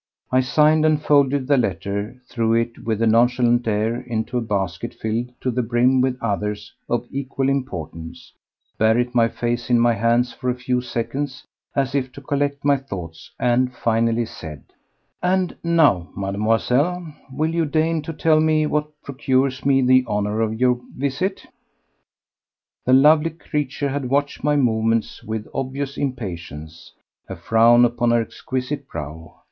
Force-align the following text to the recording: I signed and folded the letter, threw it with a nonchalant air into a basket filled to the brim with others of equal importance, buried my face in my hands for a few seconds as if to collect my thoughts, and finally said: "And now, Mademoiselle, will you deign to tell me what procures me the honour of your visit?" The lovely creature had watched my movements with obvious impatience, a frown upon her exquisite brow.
I 0.31 0.39
signed 0.39 0.83
and 0.83 0.99
folded 0.99 1.45
the 1.45 1.57
letter, 1.57 2.19
threw 2.27 2.55
it 2.55 2.83
with 2.85 3.03
a 3.03 3.05
nonchalant 3.05 3.67
air 3.67 3.97
into 4.01 4.35
a 4.39 4.41
basket 4.41 4.95
filled 4.95 5.29
to 5.41 5.51
the 5.51 5.61
brim 5.61 6.01
with 6.01 6.17
others 6.19 6.73
of 6.89 7.05
equal 7.11 7.49
importance, 7.49 8.33
buried 8.79 9.13
my 9.13 9.27
face 9.27 9.69
in 9.69 9.79
my 9.79 9.93
hands 9.93 10.33
for 10.33 10.49
a 10.49 10.55
few 10.55 10.81
seconds 10.81 11.45
as 11.75 11.93
if 11.93 12.11
to 12.13 12.19
collect 12.21 12.65
my 12.65 12.77
thoughts, 12.77 13.29
and 13.39 13.75
finally 13.75 14.25
said: 14.25 14.63
"And 15.21 15.55
now, 15.63 16.09
Mademoiselle, 16.17 17.13
will 17.31 17.53
you 17.53 17.67
deign 17.67 18.01
to 18.01 18.13
tell 18.13 18.39
me 18.39 18.65
what 18.65 18.87
procures 19.03 19.63
me 19.67 19.83
the 19.83 20.03
honour 20.07 20.41
of 20.41 20.59
your 20.59 20.81
visit?" 20.97 21.45
The 22.87 22.93
lovely 22.93 23.29
creature 23.29 23.89
had 23.89 24.09
watched 24.09 24.43
my 24.43 24.55
movements 24.55 25.23
with 25.23 25.45
obvious 25.53 25.95
impatience, 25.95 26.91
a 27.29 27.35
frown 27.35 27.85
upon 27.85 28.09
her 28.09 28.21
exquisite 28.23 28.87
brow. 28.87 29.35